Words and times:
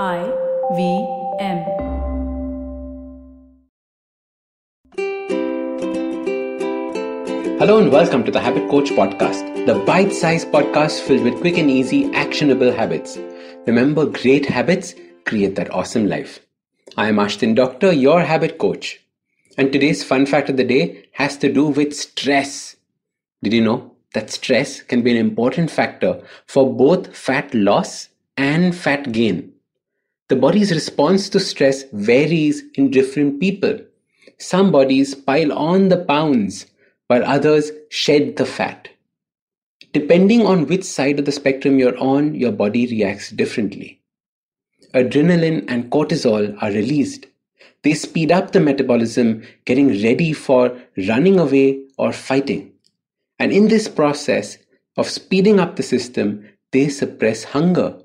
I 0.00 0.24
V 0.74 1.06
M. 1.38 1.58
Hello 7.58 7.78
and 7.78 7.92
welcome 7.92 8.24
to 8.24 8.30
the 8.30 8.40
Habit 8.40 8.70
Coach 8.70 8.88
Podcast, 8.92 9.66
the 9.66 9.74
bite 9.84 10.14
sized 10.14 10.48
podcast 10.48 11.00
filled 11.00 11.24
with 11.24 11.38
quick 11.42 11.58
and 11.58 11.70
easy, 11.70 12.10
actionable 12.14 12.72
habits. 12.72 13.18
Remember, 13.66 14.06
great 14.06 14.46
habits 14.46 14.94
create 15.26 15.56
that 15.56 15.70
awesome 15.74 16.08
life. 16.08 16.40
I 16.96 17.08
am 17.08 17.16
Ashdin 17.16 17.54
Doctor, 17.54 17.92
your 17.92 18.22
habit 18.22 18.56
coach. 18.56 18.98
And 19.58 19.70
today's 19.70 20.02
fun 20.02 20.24
fact 20.24 20.48
of 20.48 20.56
the 20.56 20.64
day 20.64 21.04
has 21.12 21.36
to 21.36 21.52
do 21.52 21.66
with 21.66 21.94
stress. 21.94 22.76
Did 23.42 23.52
you 23.52 23.60
know 23.60 23.94
that 24.14 24.30
stress 24.30 24.80
can 24.80 25.02
be 25.02 25.10
an 25.10 25.18
important 25.18 25.70
factor 25.70 26.22
for 26.46 26.74
both 26.74 27.14
fat 27.14 27.52
loss 27.52 28.08
and 28.38 28.74
fat 28.74 29.12
gain? 29.12 29.51
The 30.32 30.40
body's 30.40 30.72
response 30.72 31.28
to 31.28 31.38
stress 31.38 31.84
varies 31.92 32.62
in 32.76 32.90
different 32.90 33.38
people. 33.38 33.78
Some 34.38 34.72
bodies 34.72 35.14
pile 35.14 35.52
on 35.52 35.90
the 35.90 35.98
pounds 35.98 36.64
while 37.08 37.22
others 37.22 37.70
shed 37.90 38.36
the 38.36 38.46
fat. 38.46 38.88
Depending 39.92 40.46
on 40.46 40.68
which 40.68 40.84
side 40.84 41.18
of 41.18 41.26
the 41.26 41.32
spectrum 41.32 41.78
you're 41.78 41.98
on, 41.98 42.34
your 42.34 42.50
body 42.50 42.86
reacts 42.86 43.28
differently. 43.28 44.00
Adrenaline 44.94 45.66
and 45.68 45.90
cortisol 45.90 46.56
are 46.62 46.70
released. 46.70 47.26
They 47.82 47.92
speed 47.92 48.32
up 48.32 48.52
the 48.52 48.60
metabolism, 48.60 49.42
getting 49.66 49.88
ready 50.02 50.32
for 50.32 50.74
running 51.08 51.38
away 51.38 51.84
or 51.98 52.10
fighting. 52.10 52.72
And 53.38 53.52
in 53.52 53.68
this 53.68 53.86
process 53.86 54.56
of 54.96 55.10
speeding 55.10 55.60
up 55.60 55.76
the 55.76 55.82
system, 55.82 56.48
they 56.70 56.88
suppress 56.88 57.44
hunger. 57.44 58.01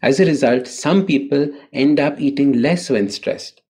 As 0.00 0.20
a 0.20 0.26
result, 0.26 0.66
some 0.66 1.04
people 1.06 1.50
end 1.72 1.98
up 1.98 2.20
eating 2.20 2.62
less 2.62 2.88
when 2.88 3.10
stressed. 3.10 3.60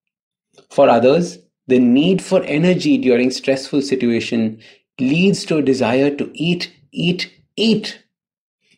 For 0.69 0.89
others, 0.89 1.39
the 1.67 1.79
need 1.79 2.21
for 2.21 2.43
energy 2.43 2.97
during 2.97 3.31
stressful 3.31 3.81
situation 3.81 4.59
leads 4.99 5.45
to 5.45 5.57
a 5.57 5.61
desire 5.61 6.15
to 6.15 6.31
eat, 6.33 6.73
eat, 6.91 7.31
eat. 7.55 8.03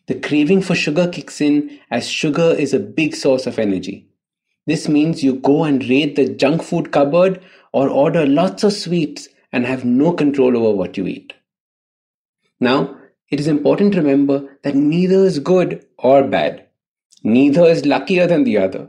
The 0.06 0.18
craving 0.18 0.62
for 0.62 0.74
sugar 0.74 1.08
kicks 1.08 1.40
in 1.40 1.78
as 1.90 2.08
sugar 2.08 2.54
is 2.58 2.74
a 2.74 2.80
big 2.80 3.14
source 3.14 3.46
of 3.46 3.58
energy. 3.58 4.08
This 4.66 4.88
means 4.88 5.24
you 5.24 5.34
go 5.34 5.64
and 5.64 5.86
raid 5.88 6.16
the 6.16 6.28
junk 6.28 6.62
food 6.62 6.92
cupboard 6.92 7.42
or 7.72 7.88
order 7.88 8.26
lots 8.26 8.62
of 8.64 8.72
sweets 8.72 9.28
and 9.52 9.66
have 9.66 9.84
no 9.84 10.12
control 10.12 10.56
over 10.56 10.76
what 10.76 10.96
you 10.96 11.06
eat. 11.06 11.32
Now, 12.60 12.96
it 13.30 13.40
is 13.40 13.48
important 13.48 13.92
to 13.92 14.00
remember 14.00 14.58
that 14.62 14.74
neither 14.74 15.24
is 15.24 15.38
good 15.38 15.84
or 15.98 16.22
bad. 16.22 16.68
Neither 17.24 17.64
is 17.64 17.86
luckier 17.86 18.26
than 18.26 18.44
the 18.44 18.58
other. 18.58 18.88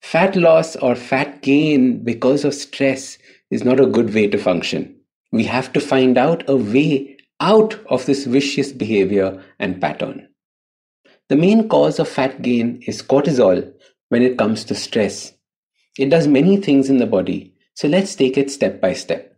Fat 0.00 0.36
loss 0.36 0.76
or 0.76 0.94
fat 0.94 1.42
gain 1.42 2.02
because 2.02 2.44
of 2.44 2.54
stress 2.54 3.18
is 3.50 3.64
not 3.64 3.80
a 3.80 3.86
good 3.86 4.14
way 4.14 4.26
to 4.28 4.38
function. 4.38 4.94
We 5.32 5.44
have 5.44 5.72
to 5.74 5.80
find 5.80 6.16
out 6.16 6.48
a 6.48 6.56
way 6.56 7.16
out 7.40 7.78
of 7.86 8.06
this 8.06 8.24
vicious 8.24 8.72
behavior 8.72 9.42
and 9.58 9.80
pattern. 9.80 10.28
The 11.28 11.36
main 11.36 11.68
cause 11.68 11.98
of 11.98 12.08
fat 12.08 12.40
gain 12.40 12.82
is 12.86 13.02
cortisol 13.02 13.72
when 14.08 14.22
it 14.22 14.38
comes 14.38 14.64
to 14.64 14.74
stress. 14.74 15.34
It 15.98 16.08
does 16.08 16.26
many 16.26 16.56
things 16.56 16.88
in 16.88 16.96
the 16.96 17.06
body, 17.06 17.54
so 17.74 17.86
let's 17.86 18.14
take 18.14 18.38
it 18.38 18.50
step 18.50 18.80
by 18.80 18.94
step. 18.94 19.36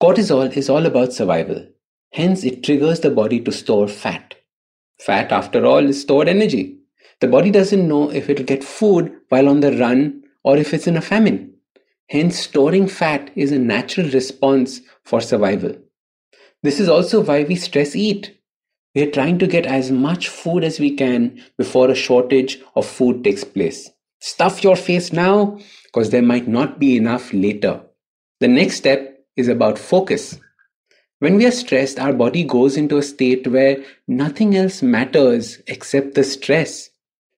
Cortisol 0.00 0.56
is 0.56 0.70
all 0.70 0.86
about 0.86 1.12
survival, 1.12 1.66
hence, 2.12 2.44
it 2.44 2.62
triggers 2.62 3.00
the 3.00 3.10
body 3.10 3.40
to 3.40 3.50
store 3.50 3.88
fat. 3.88 4.34
Fat, 5.00 5.32
after 5.32 5.64
all, 5.66 5.88
is 5.88 6.00
stored 6.00 6.28
energy. 6.28 6.78
The 7.20 7.28
body 7.28 7.50
doesn't 7.50 7.88
know 7.88 8.10
if 8.10 8.28
it'll 8.28 8.44
get 8.44 8.62
food 8.62 9.10
while 9.30 9.48
on 9.48 9.60
the 9.60 9.72
run 9.72 10.22
or 10.44 10.58
if 10.58 10.74
it's 10.74 10.86
in 10.86 10.98
a 10.98 11.00
famine. 11.00 11.54
Hence, 12.10 12.38
storing 12.38 12.88
fat 12.88 13.30
is 13.34 13.52
a 13.52 13.58
natural 13.58 14.10
response 14.10 14.82
for 15.02 15.22
survival. 15.22 15.76
This 16.62 16.78
is 16.78 16.88
also 16.88 17.22
why 17.22 17.44
we 17.44 17.56
stress 17.56 17.96
eat. 17.96 18.38
We 18.94 19.02
are 19.02 19.10
trying 19.10 19.38
to 19.38 19.46
get 19.46 19.64
as 19.66 19.90
much 19.90 20.28
food 20.28 20.62
as 20.62 20.78
we 20.78 20.94
can 20.94 21.42
before 21.56 21.90
a 21.90 21.94
shortage 21.94 22.60
of 22.74 22.86
food 22.86 23.24
takes 23.24 23.44
place. 23.44 23.90
Stuff 24.20 24.62
your 24.62 24.76
face 24.76 25.12
now 25.12 25.58
because 25.84 26.10
there 26.10 26.22
might 26.22 26.46
not 26.46 26.78
be 26.78 26.96
enough 26.96 27.32
later. 27.32 27.80
The 28.40 28.48
next 28.48 28.76
step 28.76 29.24
is 29.36 29.48
about 29.48 29.78
focus. 29.78 30.38
When 31.20 31.36
we 31.36 31.46
are 31.46 31.50
stressed, 31.50 31.98
our 31.98 32.12
body 32.12 32.44
goes 32.44 32.76
into 32.76 32.98
a 32.98 33.02
state 33.02 33.46
where 33.46 33.82
nothing 34.06 34.54
else 34.54 34.82
matters 34.82 35.62
except 35.66 36.14
the 36.14 36.24
stress 36.24 36.90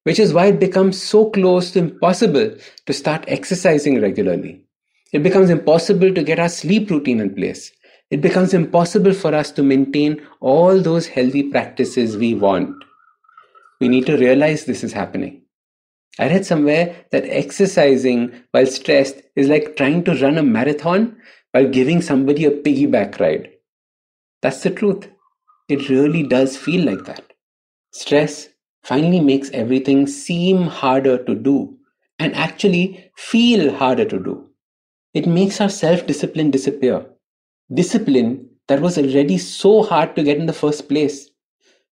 which 0.09 0.19
is 0.19 0.33
why 0.33 0.47
it 0.47 0.59
becomes 0.59 1.01
so 1.03 1.29
close 1.29 1.71
to 1.73 1.81
impossible 1.81 2.57
to 2.87 2.93
start 2.95 3.27
exercising 3.29 4.01
regularly. 4.01 4.65
It 5.13 5.23
becomes 5.23 5.51
impossible 5.51 6.15
to 6.15 6.23
get 6.23 6.39
our 6.39 6.49
sleep 6.49 6.89
routine 6.89 7.21
in 7.21 7.35
place. 7.35 7.71
It 8.11 8.23
becomes 8.23 8.55
impossible 8.55 9.13
for 9.13 9.35
us 9.35 9.51
to 9.51 9.63
maintain 9.63 10.27
all 10.41 10.81
those 10.81 11.07
healthy 11.07 11.43
practices 11.51 12.17
we 12.17 12.33
want. 12.33 12.75
We 13.83 13.89
need 13.89 14.07
to 14.07 14.17
realize 14.17 14.65
this 14.65 14.83
is 14.83 14.95
happening. 14.95 15.43
I 16.19 16.29
read 16.29 16.47
somewhere 16.47 17.05
that 17.13 17.27
exercising 17.27 18.33
while 18.53 18.65
stressed 18.65 19.21
is 19.37 19.49
like 19.49 19.77
trying 19.77 20.05
to 20.05 20.15
run 20.15 20.39
a 20.39 20.43
marathon 20.43 21.19
while 21.53 21.69
giving 21.69 22.01
somebody 22.01 22.47
a 22.47 22.51
piggyback 22.51 23.21
ride. 23.21 23.51
That's 24.41 24.63
the 24.63 24.71
truth. 24.71 25.07
It 25.69 25.91
really 25.91 26.23
does 26.23 26.57
feel 26.57 26.87
like 26.87 27.05
that. 27.05 27.35
Stress 27.93 28.49
finally 28.88 29.21
makes 29.21 29.50
everything 29.50 30.06
seem 30.06 30.62
harder 30.62 31.22
to 31.25 31.34
do 31.34 31.76
and 32.19 32.34
actually 32.34 33.10
feel 33.16 33.75
harder 33.75 34.04
to 34.04 34.19
do. 34.19 34.49
It 35.15 35.26
makes 35.26 35.60
our 35.60 35.69
self 35.69 36.06
discipline 36.06 36.50
disappear. 36.50 37.06
Discipline 37.72 38.49
that 38.69 38.81
was 38.81 38.99
already 38.99 39.38
so 39.38 39.82
hard 39.82 40.16
to 40.16 40.22
get 40.22 40.38
in 40.38 40.47
the 40.47 40.60
first 40.65 40.88
place. 40.88 41.31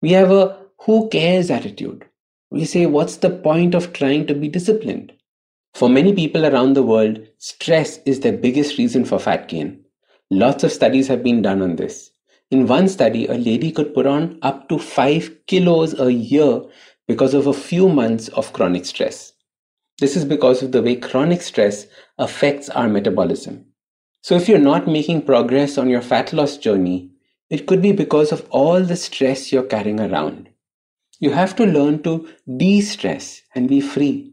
We 0.01 0.11
have 0.11 0.31
a 0.31 0.59
who 0.81 1.09
cares 1.09 1.49
attitude. 1.49 2.05
We 2.51 2.65
say, 2.65 2.85
what's 2.85 3.17
the 3.17 3.31
point 3.31 3.75
of 3.75 3.93
trying 3.93 4.27
to 4.27 4.35
be 4.35 4.47
disciplined? 4.47 5.13
For 5.73 5.89
many 5.89 6.13
people 6.13 6.45
around 6.45 6.73
the 6.75 6.83
world, 6.83 7.25
stress 7.39 7.99
is 8.05 8.19
the 8.19 8.31
biggest 8.33 8.77
reason 8.77 9.05
for 9.05 9.19
fat 9.19 9.47
gain. 9.47 9.83
Lots 10.29 10.63
of 10.63 10.71
studies 10.71 11.07
have 11.09 11.23
been 11.23 11.41
done 11.41 11.61
on 11.61 11.77
this. 11.77 12.12
In 12.53 12.67
one 12.67 12.87
study, 12.87 13.25
a 13.25 13.33
lady 13.33 13.71
could 13.71 13.95
put 13.95 14.05
on 14.05 14.37
up 14.43 14.69
to 14.69 14.77
5 14.77 15.47
kilos 15.47 15.99
a 15.99 16.13
year 16.13 16.61
because 17.07 17.33
of 17.33 17.47
a 17.47 17.51
few 17.51 17.89
months 17.89 18.27
of 18.27 18.53
chronic 18.53 18.85
stress. 18.85 19.33
This 19.97 20.15
is 20.15 20.23
because 20.23 20.61
of 20.61 20.71
the 20.71 20.83
way 20.83 20.97
chronic 20.97 21.41
stress 21.41 21.87
affects 22.19 22.69
our 22.69 22.87
metabolism. 22.87 23.65
So, 24.21 24.35
if 24.35 24.47
you're 24.47 24.59
not 24.59 24.87
making 24.87 25.23
progress 25.23 25.79
on 25.79 25.89
your 25.89 26.03
fat 26.03 26.31
loss 26.31 26.57
journey, 26.57 27.09
it 27.49 27.65
could 27.65 27.81
be 27.81 27.91
because 27.91 28.31
of 28.31 28.45
all 28.51 28.83
the 28.83 28.97
stress 28.97 29.51
you're 29.51 29.63
carrying 29.63 29.99
around. 29.99 30.49
You 31.19 31.31
have 31.31 31.55
to 31.55 31.65
learn 31.65 32.03
to 32.03 32.29
de 32.55 32.81
stress 32.81 33.41
and 33.55 33.67
be 33.67 33.81
free. 33.81 34.31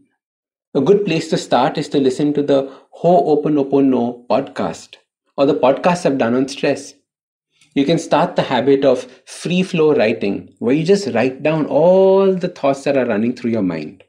A 0.75 0.83
good 0.83 1.07
place 1.07 1.31
to 1.31 1.39
start 1.39 1.79
is 1.79 1.89
to 1.89 1.99
listen 1.99 2.35
to 2.35 2.43
the 2.43 2.71
Ho 2.91 3.31
Open 3.31 3.57
Ho'oponopono 3.57 4.27
podcast 4.27 4.97
or 5.39 5.47
the 5.47 5.55
podcasts 5.55 6.05
I've 6.05 6.19
done 6.19 6.35
on 6.35 6.49
stress. 6.49 6.93
You 7.75 7.85
can 7.85 7.99
start 7.99 8.35
the 8.35 8.43
habit 8.43 8.85
of 8.85 9.05
free 9.27 9.63
flow 9.63 9.95
writing, 9.95 10.55
where 10.59 10.75
you 10.75 10.85
just 10.85 11.15
write 11.15 11.43
down 11.43 11.67
all 11.67 12.35
the 12.35 12.49
thoughts 12.49 12.85
that 12.85 12.97
are 12.97 13.07
running 13.07 13.35
through 13.35 13.53
your 13.53 13.63
mind. 13.63 14.03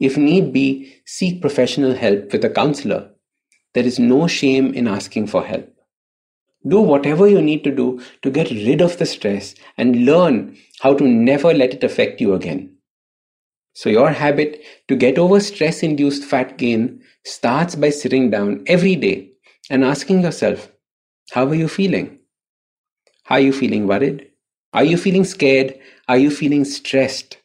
If 0.00 0.16
need 0.16 0.52
be, 0.52 0.94
seek 1.04 1.40
professional 1.42 1.94
help 1.94 2.32
with 2.32 2.44
a 2.44 2.50
counselor. 2.50 3.10
There 3.74 3.84
is 3.84 3.98
no 3.98 4.26
shame 4.26 4.72
in 4.72 4.88
asking 4.88 5.26
for 5.26 5.44
help. 5.44 5.70
Do 6.66 6.80
whatever 6.80 7.28
you 7.28 7.42
need 7.42 7.64
to 7.64 7.70
do 7.70 8.00
to 8.22 8.30
get 8.30 8.50
rid 8.50 8.80
of 8.80 8.96
the 8.96 9.04
stress 9.04 9.54
and 9.76 10.06
learn 10.06 10.56
how 10.80 10.94
to 10.94 11.06
never 11.06 11.52
let 11.52 11.74
it 11.74 11.84
affect 11.84 12.20
you 12.20 12.32
again. 12.32 12.76
So, 13.74 13.90
your 13.90 14.10
habit 14.10 14.62
to 14.88 14.96
get 14.96 15.18
over 15.18 15.40
stress 15.40 15.82
induced 15.82 16.24
fat 16.24 16.56
gain 16.56 17.02
starts 17.24 17.74
by 17.74 17.90
sitting 17.90 18.30
down 18.30 18.64
every 18.66 18.96
day 18.96 19.32
and 19.68 19.84
asking 19.84 20.22
yourself, 20.22 20.70
How 21.32 21.46
are 21.48 21.54
you 21.54 21.68
feeling? 21.68 22.20
Are 23.30 23.40
you 23.40 23.52
feeling 23.52 23.86
worried? 23.86 24.30
Are 24.74 24.84
you 24.84 24.96
feeling 24.96 25.24
scared? 25.24 25.78
Are 26.08 26.18
you 26.18 26.30
feeling 26.30 26.64
stressed? 26.64 27.38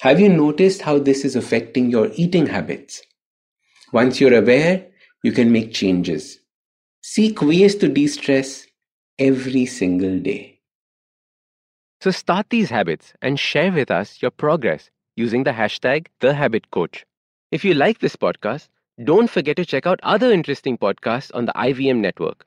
Have 0.00 0.18
you 0.18 0.28
noticed 0.28 0.82
how 0.82 0.98
this 0.98 1.24
is 1.24 1.36
affecting 1.36 1.90
your 1.90 2.10
eating 2.14 2.46
habits? 2.46 3.02
Once 3.92 4.20
you're 4.20 4.36
aware, 4.36 4.86
you 5.22 5.32
can 5.32 5.52
make 5.52 5.72
changes. 5.72 6.38
Seek 7.02 7.42
ways 7.42 7.74
to 7.76 7.88
de 7.88 8.06
stress 8.06 8.66
every 9.18 9.66
single 9.66 10.18
day. 10.18 10.60
So 12.00 12.10
start 12.10 12.50
these 12.50 12.70
habits 12.70 13.12
and 13.22 13.38
share 13.38 13.72
with 13.72 13.90
us 13.90 14.22
your 14.22 14.30
progress 14.30 14.90
using 15.16 15.44
the 15.44 15.52
hashtag 15.52 16.06
TheHabitCoach. 16.20 17.02
If 17.50 17.64
you 17.64 17.74
like 17.74 17.98
this 17.98 18.14
podcast, 18.14 18.68
don't 19.04 19.30
forget 19.30 19.56
to 19.56 19.64
check 19.64 19.86
out 19.86 20.00
other 20.02 20.30
interesting 20.32 20.78
podcasts 20.78 21.30
on 21.34 21.46
the 21.46 21.52
IVM 21.52 21.98
network. 21.98 22.46